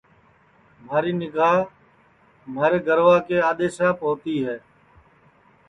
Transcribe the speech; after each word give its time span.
مہاری 0.83 1.11
نیگھا 1.19 1.51
مہارے 2.53 2.79
گَروا 2.85 3.15
کے 3.27 3.37
آدؔیساپ 3.49 3.97
ہوتی 4.05 4.35
ہے 4.45 4.57